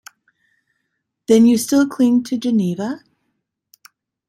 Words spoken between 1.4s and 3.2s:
you still cling to Geneva?